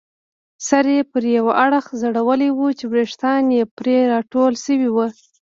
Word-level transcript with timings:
سر 0.67 0.85
یې 0.95 1.01
پر 1.11 1.23
یوه 1.37 1.53
اړخ 1.65 1.85
ځړولی 2.01 2.49
وو 2.53 2.67
چې 2.77 2.85
ویښتان 2.93 3.43
یې 3.57 3.63
پرې 3.77 3.97
راټول 4.13 4.53
شوي 4.65 4.89
وو. 4.91 5.05